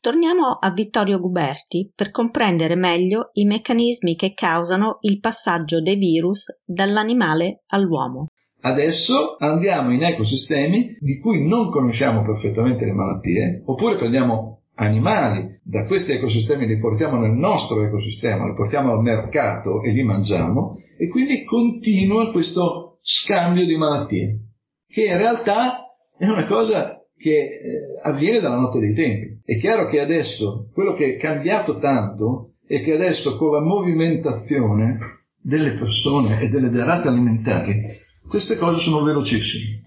Torniamo 0.00 0.58
a 0.60 0.72
Vittorio 0.72 1.20
Guberti 1.20 1.92
per 1.94 2.10
comprendere 2.10 2.74
meglio 2.74 3.30
i 3.34 3.44
meccanismi 3.44 4.16
che 4.16 4.34
causano 4.34 4.98
il 5.02 5.20
passaggio 5.20 5.80
dei 5.80 5.94
virus 5.94 6.46
dall'animale 6.64 7.62
all'uomo. 7.68 8.26
Adesso 8.64 9.36
andiamo 9.38 9.92
in 9.92 10.04
ecosistemi 10.04 10.96
di 11.00 11.18
cui 11.18 11.44
non 11.44 11.70
conosciamo 11.70 12.22
perfettamente 12.22 12.84
le 12.84 12.92
malattie, 12.92 13.62
oppure 13.64 13.96
prendiamo 13.96 14.60
animali 14.74 15.60
da 15.64 15.84
questi 15.84 16.12
ecosistemi, 16.12 16.66
li 16.66 16.78
portiamo 16.78 17.18
nel 17.18 17.32
nostro 17.32 17.84
ecosistema, 17.84 18.46
li 18.46 18.54
portiamo 18.54 18.92
al 18.92 19.02
mercato 19.02 19.82
e 19.82 19.90
li 19.90 20.04
mangiamo, 20.04 20.76
e 20.96 21.08
quindi 21.08 21.44
continua 21.44 22.30
questo 22.30 22.98
scambio 23.02 23.66
di 23.66 23.76
malattie, 23.76 24.38
che 24.88 25.06
in 25.06 25.16
realtà 25.16 25.88
è 26.16 26.28
una 26.28 26.46
cosa 26.46 27.00
che 27.16 27.30
eh, 27.30 28.00
avviene 28.00 28.40
dalla 28.40 28.58
notte 28.58 28.78
dei 28.78 28.94
tempi. 28.94 29.40
È 29.44 29.58
chiaro 29.58 29.88
che 29.88 29.98
adesso 29.98 30.68
quello 30.72 30.92
che 30.92 31.14
è 31.14 31.18
cambiato 31.18 31.78
tanto 31.78 32.52
è 32.64 32.80
che 32.80 32.92
adesso 32.92 33.36
con 33.36 33.50
la 33.50 33.60
movimentazione 33.60 34.98
delle 35.42 35.72
persone 35.72 36.40
e 36.40 36.48
delle 36.48 36.68
derrate 36.68 37.08
alimentari 37.08 38.10
queste 38.28 38.56
cose 38.56 38.80
sono 38.80 39.02
velocissime. 39.02 39.80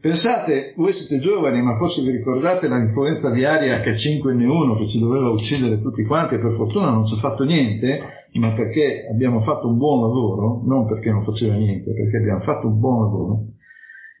Pensate, 0.00 0.74
voi 0.76 0.92
siete 0.92 1.18
giovani, 1.18 1.60
ma 1.62 1.76
forse 1.78 2.02
vi 2.02 2.10
ricordate 2.10 2.68
l'influenza 2.68 3.30
diaria 3.30 3.82
H5N1 3.82 4.78
che 4.78 4.86
ci 4.86 5.00
doveva 5.00 5.30
uccidere 5.30 5.80
tutti 5.80 6.04
quanti 6.04 6.34
e 6.34 6.38
per 6.38 6.54
fortuna 6.54 6.90
non 6.90 7.06
ci 7.06 7.14
ha 7.14 7.18
fatto 7.18 7.42
niente, 7.42 8.00
ma 8.34 8.52
perché 8.52 9.06
abbiamo 9.10 9.40
fatto 9.40 9.66
un 9.66 9.78
buon 9.78 10.02
lavoro, 10.02 10.62
non 10.64 10.86
perché 10.86 11.10
non 11.10 11.24
faceva 11.24 11.54
niente, 11.54 11.92
perché 11.92 12.18
abbiamo 12.18 12.40
fatto 12.40 12.68
un 12.68 12.78
buon 12.78 13.02
lavoro. 13.02 13.40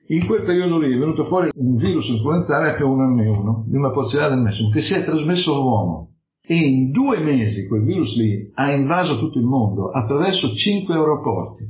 In 0.08 0.26
quel 0.26 0.44
periodo 0.44 0.78
lì 0.78 0.94
è 0.94 0.98
venuto 0.98 1.24
fuori 1.24 1.50
un 1.54 1.76
virus 1.76 2.08
influenzale 2.08 2.76
H1N1 2.78 3.64
di 3.66 3.76
una 3.76 3.90
porcellana 3.90 4.34
del 4.34 4.44
Messico 4.44 4.70
che 4.70 4.80
si 4.80 4.94
è 4.94 5.04
trasmesso 5.04 5.54
all'uomo 5.54 6.14
e 6.44 6.54
in 6.54 6.90
due 6.90 7.18
mesi 7.18 7.66
quel 7.66 7.82
virus 7.82 8.16
lì 8.16 8.50
ha 8.54 8.72
invaso 8.72 9.18
tutto 9.18 9.38
il 9.38 9.44
mondo 9.44 9.90
attraverso 9.90 10.54
cinque 10.54 10.94
aeroporti. 10.94 11.64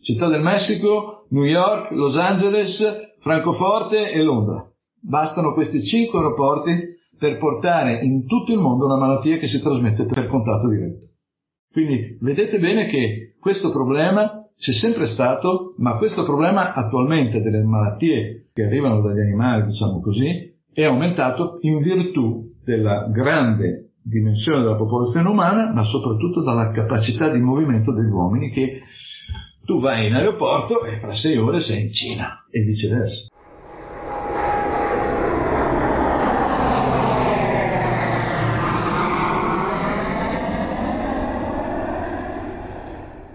Città 0.00 0.28
del 0.28 0.40
Messico, 0.40 1.26
New 1.30 1.44
York, 1.44 1.90
Los 1.90 2.16
Angeles, 2.16 2.82
Francoforte 3.20 4.10
e 4.10 4.22
Londra. 4.22 4.66
Bastano 4.98 5.52
questi 5.52 5.82
cinque 5.84 6.18
aeroporti 6.18 6.98
per 7.18 7.36
portare 7.36 8.00
in 8.02 8.26
tutto 8.26 8.52
il 8.52 8.58
mondo 8.58 8.86
una 8.86 8.96
malattia 8.96 9.36
che 9.36 9.46
si 9.46 9.60
trasmette 9.60 10.06
per 10.06 10.26
contatto 10.26 10.68
diretto. 10.68 11.08
Quindi 11.70 12.16
vedete 12.20 12.58
bene 12.58 12.86
che 12.86 13.34
questo 13.38 13.70
problema 13.70 14.46
c'è 14.56 14.72
sempre 14.72 15.06
stato, 15.06 15.74
ma 15.78 15.98
questo 15.98 16.24
problema 16.24 16.72
attualmente 16.72 17.42
delle 17.42 17.62
malattie 17.62 18.48
che 18.54 18.64
arrivano 18.64 19.02
dagli 19.02 19.20
animali, 19.20 19.66
diciamo 19.66 20.00
così, 20.00 20.50
è 20.72 20.82
aumentato 20.84 21.58
in 21.60 21.78
virtù 21.80 22.52
della 22.64 23.06
grande 23.12 23.92
dimensione 24.02 24.62
della 24.62 24.76
popolazione 24.76 25.28
umana, 25.28 25.72
ma 25.72 25.84
soprattutto 25.84 26.42
dalla 26.42 26.70
capacità 26.70 27.30
di 27.30 27.38
movimento 27.38 27.92
degli 27.92 28.10
uomini 28.10 28.50
che 28.50 28.80
tu 29.70 29.78
vai 29.78 30.08
in 30.08 30.14
aeroporto 30.14 30.84
e 30.84 30.98
fra 30.98 31.14
sei 31.14 31.36
ore 31.36 31.60
sei 31.60 31.82
in 31.82 31.92
Cina 31.92 32.44
e 32.50 32.60
viceversa. 32.62 33.28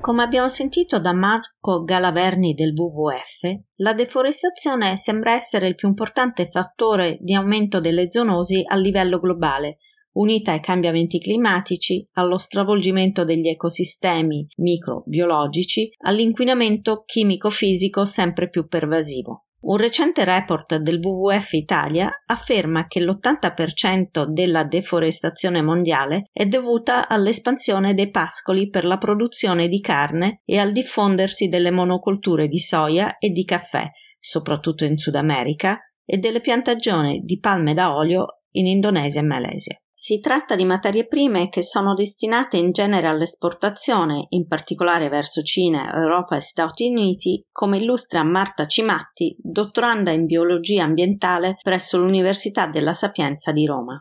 Come 0.01 0.23
abbiamo 0.23 0.49
sentito 0.49 0.99
da 0.99 1.13
Marco 1.13 1.85
Galaverni 1.85 2.53
del 2.53 2.73
WWF, 2.75 3.61
la 3.77 3.93
deforestazione 3.93 4.97
sembra 4.97 5.31
essere 5.31 5.69
il 5.69 5.75
più 5.75 5.87
importante 5.87 6.49
fattore 6.51 7.17
di 7.21 7.33
aumento 7.33 7.79
delle 7.79 8.11
zoonosi 8.11 8.61
a 8.67 8.75
livello 8.75 9.21
globale, 9.21 9.77
unita 10.15 10.51
ai 10.51 10.59
cambiamenti 10.59 11.19
climatici, 11.19 12.07
allo 12.13 12.37
stravolgimento 12.37 13.23
degli 13.23 13.47
ecosistemi 13.47 14.47
microbiologici, 14.57 15.89
all'inquinamento 16.03 17.03
chimico-fisico 17.05 18.05
sempre 18.05 18.49
più 18.49 18.67
pervasivo. 18.67 19.45
Un 19.65 19.77
recente 19.77 20.23
report 20.23 20.75
del 20.77 20.99
WWF 21.01 21.53
Italia 21.53 22.21
afferma 22.27 22.85
che 22.85 23.01
l'80% 23.01 24.25
della 24.25 24.63
deforestazione 24.63 25.63
mondiale 25.63 26.29
è 26.31 26.45
dovuta 26.45 27.07
all'espansione 27.07 27.95
dei 27.95 28.11
pascoli 28.11 28.69
per 28.69 28.85
la 28.85 28.99
produzione 28.99 29.67
di 29.67 29.81
carne 29.81 30.41
e 30.45 30.59
al 30.59 30.71
diffondersi 30.71 31.47
delle 31.47 31.71
monocolture 31.71 32.47
di 32.47 32.59
soia 32.59 33.17
e 33.17 33.29
di 33.29 33.43
caffè, 33.43 33.89
soprattutto 34.19 34.85
in 34.85 34.97
Sud 34.97 35.15
America, 35.15 35.79
e 36.05 36.17
delle 36.17 36.41
piantagioni 36.41 37.21
di 37.21 37.39
palme 37.39 37.73
da 37.73 37.95
olio 37.95 38.41
in 38.51 38.67
Indonesia 38.67 39.21
e 39.21 39.23
Malesia. 39.23 39.79
Si 39.97 40.19
tratta 40.19 40.57
di 40.57 40.65
materie 40.65 41.07
prime 41.07 41.47
che 41.47 41.63
sono 41.63 41.93
destinate 41.93 42.57
in 42.57 42.71
genere 42.71 43.07
all'esportazione, 43.07 44.25
in 44.31 44.45
particolare 44.45 45.07
verso 45.07 45.41
Cina, 45.41 45.89
Europa 45.95 46.35
e 46.35 46.41
Stati 46.41 46.89
Uniti, 46.89 47.41
come 47.49 47.77
illustra 47.77 48.21
Marta 48.25 48.65
Cimatti, 48.65 49.37
dottoranda 49.39 50.11
in 50.11 50.25
biologia 50.25 50.83
ambientale 50.83 51.59
presso 51.61 51.97
l'Università 51.97 52.67
della 52.67 52.93
Sapienza 52.93 53.53
di 53.53 53.65
Roma. 53.65 53.97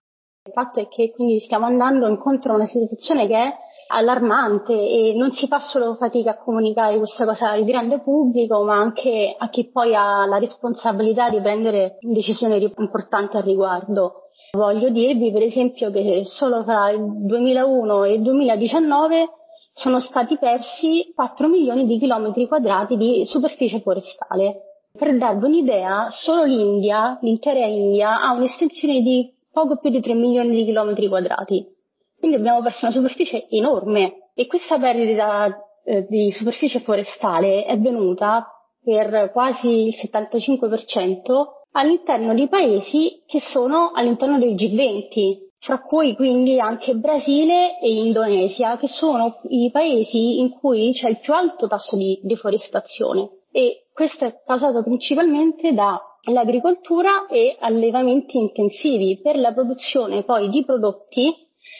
Il 0.47 0.53
fatto 0.53 0.81
è 0.81 0.89
che 0.89 1.13
quindi 1.13 1.39
stiamo 1.39 1.67
andando 1.67 2.09
incontro 2.09 2.51
a 2.51 2.57
una 2.57 2.67
situazione 2.67 3.29
che 3.29 3.37
è 3.37 3.53
allarmante 3.93 4.73
e 4.73 5.15
non 5.15 5.31
si 5.31 5.47
fa 5.47 5.61
solo 5.61 5.95
fatica 5.95 6.33
a 6.33 6.43
comunicare 6.43 6.99
questa 6.99 7.25
cosa 7.25 7.51
al 7.51 7.65
grande 7.65 8.01
pubblico, 8.01 8.65
ma 8.65 8.75
anche 8.75 9.33
a 9.39 9.49
chi 9.49 9.71
poi 9.71 9.95
ha 9.95 10.27
la 10.27 10.39
responsabilità 10.39 11.31
di 11.31 11.41
prendere 11.41 11.99
decisioni 12.01 12.61
importanti 12.79 13.37
al 13.37 13.45
riguardo. 13.45 14.24
Voglio 14.55 14.89
dirvi 14.89 15.33
per 15.33 15.43
esempio 15.43 15.91
che 15.91 16.23
solo 16.25 16.63
tra 16.63 16.89
il 16.91 17.27
2001 17.27 18.05
e 18.05 18.13
il 18.13 18.23
2019 18.23 19.29
sono 19.73 19.99
stati 19.99 20.39
persi 20.39 21.11
4 21.13 21.49
milioni 21.49 21.87
di 21.87 21.99
chilometri 21.99 22.47
quadrati 22.47 22.97
di 22.97 23.25
superficie 23.27 23.81
forestale. 23.81 24.87
Per 24.97 25.17
darvi 25.19 25.45
un'idea, 25.47 26.09
solo 26.13 26.45
l'India, 26.45 27.19
l'intera 27.21 27.67
India, 27.67 28.21
ha 28.21 28.33
un'estensione 28.33 29.03
di 29.03 29.29
poco 29.51 29.77
più 29.79 29.91
di 29.91 30.01
3 30.01 30.15
milioni 30.15 30.55
di 30.55 30.65
chilometri 30.65 31.09
quadrati. 31.09 31.67
Quindi 32.17 32.37
abbiamo 32.37 32.63
perso 32.63 32.85
una 32.85 32.95
superficie 32.95 33.49
enorme 33.49 34.31
e 34.35 34.47
questa 34.47 34.79
perdita 34.79 35.49
eh, 35.85 36.07
di 36.09 36.31
superficie 36.31 36.79
forestale 36.79 37.65
è 37.65 37.77
venuta 37.77 38.47
per 38.85 39.33
quasi 39.33 39.89
il 39.89 39.95
75% 40.01 41.64
all'interno 41.77 42.35
di 42.35 42.49
paesi 42.49 43.23
che 43.27 43.41
sono 43.41 43.93
all'interno 43.95 44.39
del 44.39 44.55
G20, 44.55 45.53
fra 45.59 45.81
cui 45.81 46.15
quindi 46.15 46.61
anche 46.61 46.95
Brasile 46.95 47.79
e 47.81 47.91
Indonesia, 47.91 48.77
che 48.77 48.87
sono 48.87 49.41
i 49.49 49.71
paesi 49.73 50.41
in 50.41 50.51
cui 50.51 50.93
c'è 50.93 51.09
il 51.09 51.21
più 51.21 51.33
alto 51.33 51.67
tasso 51.67 51.97
di 51.97 52.21
deforestazione. 52.23 53.29
E 53.51 53.87
questo 53.93 54.25
è 54.25 54.43
causato 54.45 54.83
principalmente 54.83 55.73
dall'agricoltura 55.73 57.27
e 57.29 57.57
allevamenti 57.59 58.37
intensivi 58.39 59.21
per 59.23 59.37
la 59.39 59.53
produzione 59.53 60.23
poi 60.23 60.49
di 60.51 60.65
prodotti 60.65 61.35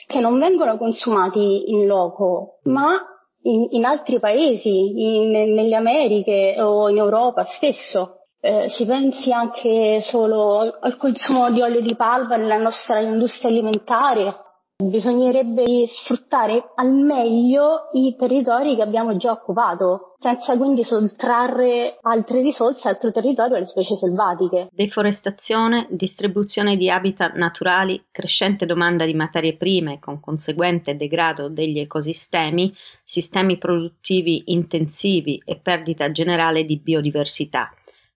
che 0.07 0.19
non 0.19 0.39
vengono 0.39 0.77
consumati 0.77 1.71
in 1.71 1.85
loco, 1.85 2.59
ma 2.63 2.99
in, 3.43 3.67
in 3.71 3.85
altri 3.85 4.19
paesi, 4.19 4.69
in, 4.69 5.29
nelle 5.29 5.75
Americhe 5.75 6.55
o 6.59 6.89
in 6.89 6.97
Europa 6.97 7.45
stesso 7.45 8.14
eh, 8.45 8.69
si 8.69 8.85
pensi 8.85 9.31
anche 9.31 10.01
solo 10.03 10.77
al 10.79 10.97
consumo 10.97 11.51
di 11.51 11.61
olio 11.61 11.81
di 11.81 11.95
palma 11.95 12.35
nella 12.35 12.57
nostra 12.57 12.99
industria 12.99 13.49
alimentare. 13.49 14.43
Bisognerebbe 14.77 15.87
sfruttare 15.87 16.73
al 16.75 16.91
meglio 16.91 17.89
i 17.93 18.13
territori 18.15 18.75
che 18.75 18.83
abbiamo 18.83 19.15
già 19.15 19.31
occupato, 19.31 20.15
senza 20.19 20.55
quindi 20.57 20.83
sottrarre 20.83 21.97
altre 22.01 22.41
risorse, 22.41 22.87
altro 22.89 23.11
territorio 23.11 23.55
alle 23.55 23.65
specie 23.65 23.95
selvatiche. 23.95 24.67
Deforestazione, 24.71 25.87
distribuzione 25.89 26.75
di 26.75 26.89
habitat 26.89 27.35
naturali, 27.35 28.03
crescente 28.11 28.65
domanda 28.67 29.05
di 29.05 29.13
materie 29.13 29.55
prime 29.55 29.97
con 29.99 30.19
conseguente 30.19 30.95
degrado 30.95 31.47
degli 31.47 31.79
ecosistemi, 31.79 32.71
sistemi 33.03 33.57
produttivi 33.57 34.43
intensivi 34.47 35.41
e 35.45 35.55
perdita 35.55 36.11
generale 36.11 36.65
di 36.65 36.77
biodiversità. 36.77 37.71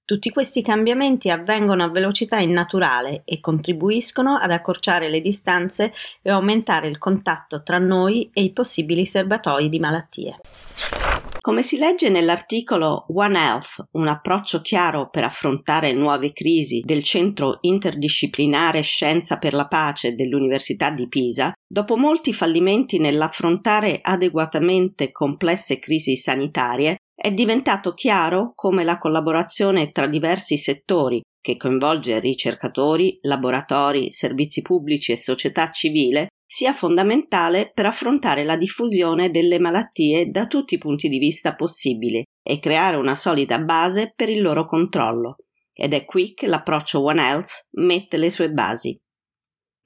Tutti 0.10 0.32
questi 0.32 0.64
cambiamenti 0.64 1.30
avvengono 1.30 1.84
a 1.84 1.90
velocità 1.92 2.40
innaturale 2.40 3.22
e 3.26 3.40
contribuiscono 3.40 4.38
ad 4.38 4.50
accorciare 4.50 5.08
le 5.08 5.22
distanze 5.22 5.94
e 6.24 6.32
aumentare 6.32 6.88
il 6.88 6.98
contatto 6.98 7.62
tra 7.62 7.78
noi 7.78 8.28
e 8.34 8.42
i 8.42 8.52
possibili 8.52 9.06
serbatoi 9.06 9.70
di 9.70 9.78
malattie. 9.78 10.40
Come 11.40 11.62
si 11.62 11.78
legge 11.78 12.10
nell'articolo 12.10 13.06
One 13.10 13.38
Health, 13.38 13.90
un 13.92 14.08
approccio 14.08 14.62
chiaro 14.62 15.10
per 15.12 15.26
affrontare 15.26 15.94
nuove 15.94 16.34
crisi 16.34 16.82
del 16.84 17.04
Centro 17.04 17.60
Interdisciplinare 17.62 18.82
Scienza 18.82 19.38
per 19.38 19.54
la 19.54 19.68
Pace 19.68 20.16
dell'Università 20.16 20.90
di 20.90 21.08
Pisa, 21.08 21.54
dopo 21.68 21.98
molti 21.98 22.34
fallimenti 22.34 22.98
nell'affrontare 22.98 24.00
adeguatamente 24.02 25.12
complesse 25.12 25.78
crisi 25.78 26.16
sanitarie, 26.16 26.98
è 27.22 27.34
diventato 27.34 27.94
chiaro 27.94 28.54
come 28.56 28.86
la 28.86 28.98
collaborazione 28.98 29.92
tra 29.92 30.08
diversi 30.08 30.58
settori, 30.58 31.22
che 31.42 31.58
coinvolge 31.58 32.18
ricercatori, 32.20 33.20
laboratori, 33.24 34.10
servizi 34.10 34.62
pubblici 34.62 35.12
e 35.12 35.18
società 35.18 35.70
civile, 35.70 36.28
sia 36.46 36.72
fondamentale 36.72 37.72
per 37.74 37.88
affrontare 37.88 38.46
la 38.46 38.56
diffusione 38.56 39.32
delle 39.32 39.60
malattie 39.60 40.28
da 40.28 40.48
tutti 40.48 40.76
i 40.76 40.78
punti 40.78 41.10
di 41.10 41.18
vista 41.18 41.56
possibili 41.56 42.24
e 42.42 42.60
creare 42.60 42.96
una 42.96 43.18
solida 43.18 43.60
base 43.60 44.14
per 44.16 44.30
il 44.30 44.42
loro 44.42 44.66
controllo. 44.66 45.36
Ed 45.74 45.94
è 45.94 46.06
qui 46.06 46.34
che 46.34 46.48
l'approccio 46.48 47.04
One 47.04 47.22
Health 47.22 47.68
mette 47.72 48.16
le 48.16 48.30
sue 48.30 48.50
basi 48.50 48.98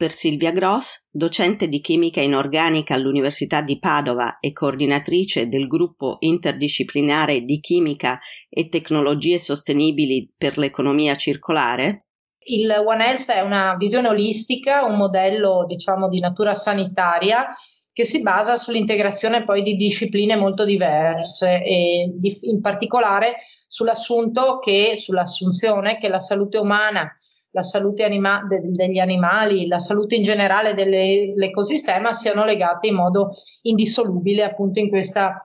per 0.04 0.12
Silvia 0.12 0.52
Gross, 0.52 1.08
docente 1.10 1.70
di 1.70 1.80
chimica 1.80 2.20
inorganica 2.20 2.94
all'Università 2.94 3.62
di 3.62 3.80
Padova 3.80 4.39
e 4.42 4.52
coordinatrice 4.52 5.48
del 5.48 5.66
gruppo 5.66 6.18
interdisciplinare 6.20 7.44
di 7.44 7.62
chimica 7.62 8.18
e 8.50 8.68
tecnologie 8.68 9.39
sostenibili 9.39 10.30
per 10.38 10.58
l'economia 10.58 11.16
circolare. 11.16 12.08
Il 12.48 12.70
One 12.70 13.02
Health 13.02 13.32
è 13.32 13.39
una 13.39 13.78
visione 13.78 14.10
olistica, 14.10 14.84
un 14.84 14.98
modello 14.98 15.63
diciamo 15.66 16.10
di 16.10 16.20
natura 16.20 16.54
sanitaria 16.54 17.48
che 17.94 18.04
si 18.04 18.22
basa 18.22 18.58
sull'integrazione 18.58 19.46
poi 19.46 19.63
di 19.63 19.78
discipline 19.78 20.36
molto 20.36 20.66
diverse 20.66 21.63
e 21.63 22.12
in 22.42 22.60
particolare 22.60 23.36
sull'assunto 23.68 24.60
che, 24.60 24.96
sull'assunzione 24.98 25.98
che 25.98 26.10
la 26.10 26.20
salute 26.20 26.58
umana 26.58 27.10
la 27.54 27.62
salute 27.62 28.04
anima- 28.04 28.46
de- 28.48 28.62
degli 28.72 29.00
animali, 29.00 29.68
la 29.68 29.80
salute 29.80 30.16
in 30.16 30.24
generale 30.24 30.74
dell'ecosistema 30.74 32.12
siano 32.12 32.46
legate 32.46 32.88
in 32.88 32.96
modo 32.96 33.30
indissolubile 33.62 34.44
appunto 34.44 34.80
in 34.80 34.89
questa 34.89 35.38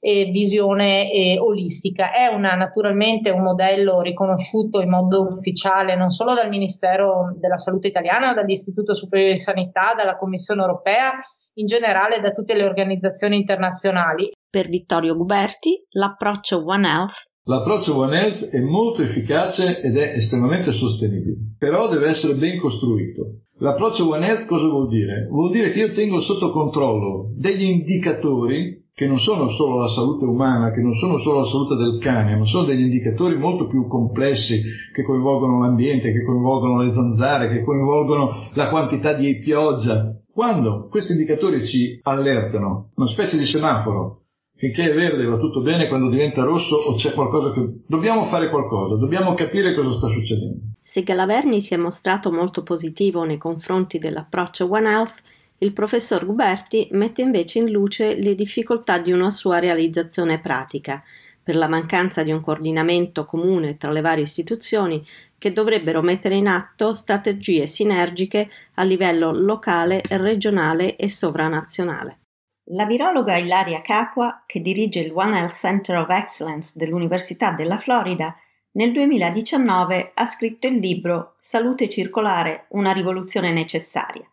eh, 0.00 0.26
visione 0.26 1.10
eh, 1.10 1.38
olistica. 1.40 2.12
È 2.12 2.26
una, 2.26 2.52
naturalmente 2.52 3.30
un 3.30 3.42
modello 3.42 4.02
riconosciuto 4.02 4.82
in 4.82 4.90
modo 4.90 5.22
ufficiale 5.22 5.96
non 5.96 6.10
solo 6.10 6.34
dal 6.34 6.50
Ministero 6.50 7.34
della 7.40 7.56
Salute 7.56 7.88
italiano, 7.88 8.34
dall'Istituto 8.34 8.92
Superiore 8.92 9.32
di 9.32 9.38
Sanità, 9.38 9.94
dalla 9.96 10.18
Commissione 10.18 10.60
europea, 10.60 11.12
in 11.54 11.64
generale 11.64 12.20
da 12.20 12.32
tutte 12.32 12.54
le 12.54 12.64
organizzazioni 12.64 13.36
internazionali. 13.36 14.32
Per 14.50 14.68
Vittorio 14.68 15.16
Guberti, 15.16 15.82
l'approccio 15.92 16.62
One 16.66 16.86
Health 16.86 17.32
L'approccio 17.46 17.98
One 17.98 18.18
Health 18.18 18.48
è 18.48 18.58
molto 18.58 19.02
efficace 19.02 19.82
ed 19.82 19.98
è 19.98 20.14
estremamente 20.16 20.72
sostenibile, 20.72 21.36
però 21.58 21.90
deve 21.90 22.08
essere 22.08 22.36
ben 22.36 22.58
costruito. 22.58 23.40
L'approccio 23.58 24.08
One 24.08 24.26
Health 24.26 24.46
cosa 24.46 24.66
vuol 24.66 24.88
dire? 24.88 25.26
Vuol 25.28 25.50
dire 25.50 25.70
che 25.70 25.80
io 25.80 25.92
tengo 25.92 26.20
sotto 26.20 26.50
controllo 26.52 27.34
degli 27.36 27.64
indicatori 27.64 28.84
che 28.94 29.06
non 29.06 29.18
sono 29.18 29.48
solo 29.48 29.80
la 29.80 29.88
salute 29.88 30.24
umana, 30.24 30.70
che 30.70 30.80
non 30.80 30.94
sono 30.94 31.18
solo 31.18 31.40
la 31.40 31.44
salute 31.44 31.74
del 31.74 31.98
cane, 32.00 32.34
ma 32.34 32.46
sono 32.46 32.64
degli 32.64 32.80
indicatori 32.80 33.36
molto 33.36 33.66
più 33.66 33.86
complessi 33.88 34.62
che 34.94 35.02
coinvolgono 35.02 35.60
l'ambiente, 35.60 36.12
che 36.12 36.24
coinvolgono 36.24 36.80
le 36.80 36.92
zanzare, 36.92 37.50
che 37.50 37.62
coinvolgono 37.62 38.30
la 38.54 38.70
quantità 38.70 39.12
di 39.12 39.38
pioggia. 39.40 40.16
Quando 40.32 40.88
questi 40.88 41.12
indicatori 41.12 41.66
ci 41.66 41.98
allertano, 42.02 42.92
una 42.94 43.08
specie 43.08 43.36
di 43.36 43.44
semaforo, 43.44 44.20
finché 44.56 44.90
è 44.90 44.94
verde 44.94 45.24
va 45.24 45.36
tutto 45.36 45.60
bene, 45.60 45.88
quando 45.88 46.08
diventa 46.08 46.42
rosso 46.42 46.76
o 46.76 46.96
c'è 46.96 47.12
qualcosa 47.12 47.52
che... 47.52 47.60
Dobbiamo 47.86 48.24
fare 48.24 48.50
qualcosa, 48.50 48.96
dobbiamo 48.96 49.34
capire 49.34 49.74
cosa 49.74 49.92
sta 49.96 50.08
succedendo. 50.08 50.58
Se 50.80 51.02
Galaverni 51.02 51.60
si 51.60 51.74
è 51.74 51.76
mostrato 51.76 52.30
molto 52.30 52.62
positivo 52.62 53.24
nei 53.24 53.38
confronti 53.38 53.98
dell'approccio 53.98 54.70
One 54.70 54.88
Health, 54.88 55.22
il 55.58 55.72
professor 55.72 56.24
Guberti 56.26 56.88
mette 56.92 57.22
invece 57.22 57.60
in 57.60 57.70
luce 57.70 58.14
le 58.16 58.34
difficoltà 58.34 58.98
di 58.98 59.12
una 59.12 59.30
sua 59.30 59.58
realizzazione 59.58 60.40
pratica, 60.40 61.02
per 61.42 61.56
la 61.56 61.68
mancanza 61.68 62.22
di 62.22 62.32
un 62.32 62.40
coordinamento 62.40 63.26
comune 63.26 63.76
tra 63.76 63.90
le 63.90 64.00
varie 64.00 64.24
istituzioni 64.24 65.04
che 65.36 65.52
dovrebbero 65.52 66.00
mettere 66.00 66.36
in 66.36 66.48
atto 66.48 66.94
strategie 66.94 67.66
sinergiche 67.66 68.48
a 68.74 68.82
livello 68.82 69.30
locale, 69.30 70.00
regionale 70.08 70.96
e 70.96 71.10
sovranazionale. 71.10 72.20
La 72.68 72.86
virologa 72.86 73.36
Ilaria 73.36 73.82
Capua, 73.82 74.42
che 74.46 74.62
dirige 74.62 75.00
il 75.00 75.12
One 75.12 75.38
Health 75.38 75.52
Center 75.52 75.98
of 75.98 76.08
Excellence 76.08 76.78
dell'Università 76.78 77.50
della 77.50 77.76
Florida, 77.76 78.34
nel 78.72 78.90
2019 78.90 80.12
ha 80.14 80.24
scritto 80.24 80.66
il 80.66 80.78
libro 80.78 81.34
Salute 81.38 81.90
circolare, 81.90 82.64
una 82.70 82.92
rivoluzione 82.92 83.52
necessaria, 83.52 84.26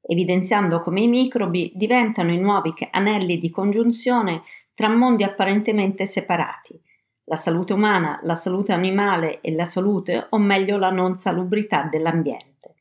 evidenziando 0.00 0.82
come 0.82 1.02
i 1.02 1.06
microbi 1.06 1.70
diventano 1.72 2.32
i 2.32 2.38
nuovi 2.38 2.74
anelli 2.90 3.38
di 3.38 3.50
congiunzione 3.50 4.42
tra 4.74 4.88
mondi 4.88 5.22
apparentemente 5.22 6.04
separati, 6.04 6.80
la 7.26 7.36
salute 7.36 7.74
umana, 7.74 8.18
la 8.24 8.34
salute 8.34 8.72
animale 8.72 9.40
e 9.40 9.52
la 9.52 9.66
salute, 9.66 10.26
o 10.30 10.38
meglio 10.38 10.78
la 10.78 10.90
non 10.90 11.16
salubrità 11.16 11.84
dell'ambiente. 11.84 12.74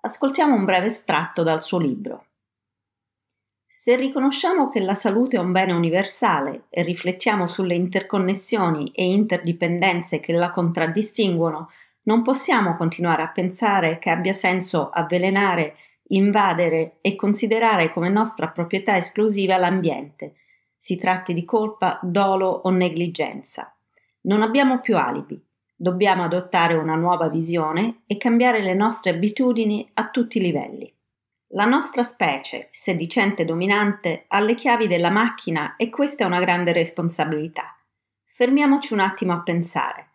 Ascoltiamo 0.00 0.54
un 0.54 0.64
breve 0.64 0.88
estratto 0.88 1.44
dal 1.44 1.62
suo 1.62 1.78
libro. 1.78 2.24
Se 3.72 3.94
riconosciamo 3.94 4.68
che 4.68 4.80
la 4.80 4.96
salute 4.96 5.36
è 5.36 5.38
un 5.38 5.52
bene 5.52 5.72
universale 5.72 6.64
e 6.70 6.82
riflettiamo 6.82 7.46
sulle 7.46 7.76
interconnessioni 7.76 8.90
e 8.92 9.04
interdipendenze 9.04 10.18
che 10.18 10.32
la 10.32 10.50
contraddistinguono, 10.50 11.70
non 12.02 12.22
possiamo 12.22 12.74
continuare 12.74 13.22
a 13.22 13.28
pensare 13.28 14.00
che 14.00 14.10
abbia 14.10 14.32
senso 14.32 14.90
avvelenare, 14.90 15.76
invadere 16.08 16.96
e 17.00 17.14
considerare 17.14 17.92
come 17.92 18.08
nostra 18.08 18.48
proprietà 18.48 18.96
esclusiva 18.96 19.56
l'ambiente, 19.56 20.34
si 20.76 20.96
tratti 20.96 21.32
di 21.32 21.44
colpa, 21.44 22.00
dolo 22.02 22.48
o 22.48 22.70
negligenza. 22.70 23.72
Non 24.22 24.42
abbiamo 24.42 24.80
più 24.80 24.96
alibi. 24.96 25.40
Dobbiamo 25.76 26.24
adottare 26.24 26.74
una 26.74 26.96
nuova 26.96 27.28
visione 27.28 28.00
e 28.08 28.16
cambiare 28.16 28.62
le 28.62 28.74
nostre 28.74 29.12
abitudini 29.12 29.88
a 29.94 30.08
tutti 30.08 30.38
i 30.38 30.42
livelli. 30.42 30.92
La 31.54 31.64
nostra 31.64 32.04
specie, 32.04 32.68
sedicente 32.70 33.44
dominante, 33.44 34.26
ha 34.28 34.38
le 34.38 34.54
chiavi 34.54 34.86
della 34.86 35.10
macchina 35.10 35.74
e 35.74 35.90
questa 35.90 36.22
è 36.22 36.26
una 36.28 36.38
grande 36.38 36.70
responsabilità. 36.70 37.76
Fermiamoci 38.24 38.92
un 38.92 39.00
attimo 39.00 39.32
a 39.32 39.40
pensare. 39.40 40.10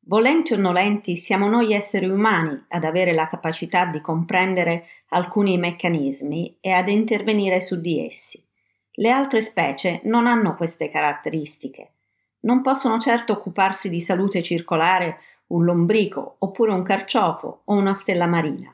Volenti 0.00 0.52
o 0.52 0.58
nolenti, 0.58 1.16
siamo 1.16 1.48
noi 1.48 1.72
esseri 1.72 2.06
umani 2.06 2.66
ad 2.68 2.84
avere 2.84 3.14
la 3.14 3.28
capacità 3.28 3.86
di 3.86 4.02
comprendere 4.02 4.88
alcuni 5.08 5.56
meccanismi 5.56 6.58
e 6.60 6.72
ad 6.72 6.88
intervenire 6.88 7.62
su 7.62 7.80
di 7.80 8.04
essi. 8.04 8.46
Le 8.90 9.08
altre 9.08 9.40
specie 9.40 10.02
non 10.04 10.26
hanno 10.26 10.54
queste 10.54 10.90
caratteristiche. 10.90 11.92
Non 12.40 12.60
possono 12.60 12.98
certo 12.98 13.32
occuparsi 13.32 13.88
di 13.88 14.02
salute 14.02 14.42
circolare 14.42 15.20
un 15.46 15.64
lombrico 15.64 16.36
oppure 16.40 16.72
un 16.72 16.82
carciofo 16.82 17.62
o 17.64 17.74
una 17.74 17.94
stella 17.94 18.26
marina. 18.26 18.73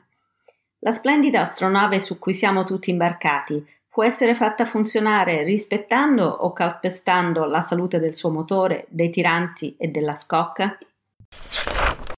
La 0.83 0.91
splendida 0.91 1.41
astronave 1.41 1.99
su 1.99 2.17
cui 2.17 2.33
siamo 2.33 2.63
tutti 2.63 2.89
imbarcati 2.89 3.63
può 3.87 4.03
essere 4.03 4.33
fatta 4.33 4.65
funzionare 4.65 5.43
rispettando 5.43 6.25
o 6.25 6.53
calpestando 6.53 7.45
la 7.45 7.61
salute 7.61 7.99
del 7.99 8.15
suo 8.15 8.31
motore, 8.31 8.87
dei 8.89 9.11
tiranti 9.11 9.75
e 9.77 9.89
della 9.89 10.15
scocca? 10.15 10.75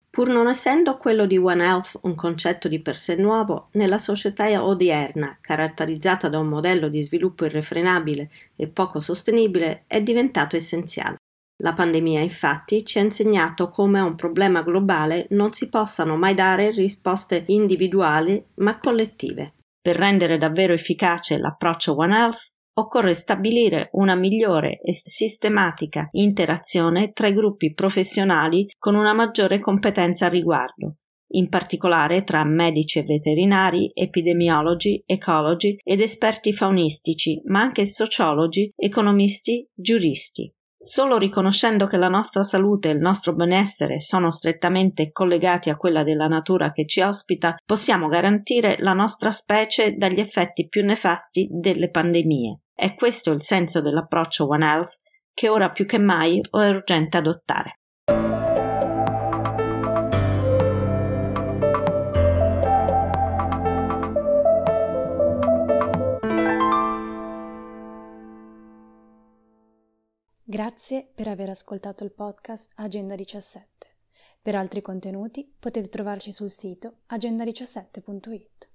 Pur 0.09 0.29
non 0.29 0.47
essendo 0.47 0.95
quello 0.95 1.25
di 1.25 1.37
One 1.37 1.61
Health 1.61 1.99
un 2.03 2.15
concetto 2.15 2.69
di 2.69 2.79
per 2.79 2.97
sé 2.97 3.17
nuovo, 3.17 3.67
nella 3.71 3.97
società 3.97 4.45
odierna, 4.63 5.39
caratterizzata 5.41 6.29
da 6.29 6.39
un 6.39 6.47
modello 6.47 6.87
di 6.87 7.01
sviluppo 7.01 7.43
irrefrenabile 7.43 8.29
e 8.55 8.67
poco 8.67 9.01
sostenibile, 9.01 9.83
è 9.87 10.01
diventato 10.01 10.55
essenziale. 10.55 11.17
La 11.63 11.73
pandemia 11.73 12.19
infatti 12.19 12.83
ci 12.83 12.99
ha 12.99 13.01
insegnato 13.01 13.69
come 13.69 13.99
a 13.99 14.03
un 14.03 14.15
problema 14.15 14.61
globale 14.63 15.27
non 15.29 15.53
si 15.53 15.69
possano 15.69 16.17
mai 16.17 16.33
dare 16.33 16.71
risposte 16.71 17.45
individuali 17.47 18.45
ma 18.55 18.77
collettive. 18.77 19.55
Per 19.81 19.95
rendere 19.95 20.37
davvero 20.37 20.73
efficace 20.73 21.37
l'approccio 21.37 21.95
One 21.97 22.17
Health 22.17 22.47
occorre 22.75 23.13
stabilire 23.13 23.89
una 23.93 24.15
migliore 24.15 24.79
e 24.81 24.93
sistematica 24.93 26.09
interazione 26.11 27.13
tra 27.13 27.27
i 27.27 27.33
gruppi 27.33 27.73
professionali 27.73 28.67
con 28.77 28.95
una 28.95 29.13
maggiore 29.13 29.59
competenza 29.59 30.25
a 30.25 30.29
riguardo, 30.29 30.95
in 31.35 31.47
particolare 31.47 32.23
tra 32.23 32.43
medici 32.43 32.99
e 32.99 33.03
veterinari, 33.03 33.89
epidemiologi, 33.93 35.01
ecologi 35.05 35.77
ed 35.81 36.01
esperti 36.01 36.51
faunistici, 36.51 37.41
ma 37.45 37.61
anche 37.61 37.85
sociologi, 37.85 38.69
economisti, 38.75 39.65
giuristi. 39.73 40.51
Solo 40.85 41.17
riconoscendo 41.17 41.87
che 41.87 41.95
la 41.95 42.09
nostra 42.09 42.43
salute 42.43 42.89
e 42.89 42.91
il 42.91 42.99
nostro 42.99 43.33
benessere 43.33 44.01
sono 44.01 44.31
strettamente 44.31 45.13
collegati 45.13 45.69
a 45.69 45.77
quella 45.77 46.03
della 46.03 46.27
natura 46.27 46.71
che 46.71 46.85
ci 46.85 46.99
ospita, 46.99 47.55
possiamo 47.65 48.09
garantire 48.09 48.75
la 48.79 48.91
nostra 48.91 49.31
specie 49.31 49.93
dagli 49.93 50.19
effetti 50.19 50.67
più 50.67 50.83
nefasti 50.83 51.47
delle 51.49 51.89
pandemie. 51.89 52.63
È 52.73 52.95
questo 52.95 53.31
il 53.31 53.41
senso 53.41 53.79
dell'approccio 53.79 54.45
One 54.45 54.65
Health 54.65 54.97
che 55.33 55.47
ora 55.47 55.71
più 55.71 55.85
che 55.85 55.99
mai 55.99 56.39
è 56.39 56.67
urgente 56.67 57.15
adottare. 57.15 57.82
Grazie 70.53 71.09
per 71.15 71.27
aver 71.27 71.49
ascoltato 71.49 72.03
il 72.03 72.11
podcast 72.11 72.73
Agenda 72.75 73.15
17. 73.15 73.87
Per 74.39 74.53
altri 74.53 74.83
contenuti 74.83 75.51
potete 75.57 75.89
trovarci 75.89 76.31
sul 76.31 76.51
sito 76.51 76.97
agenda17.it. 77.09 78.72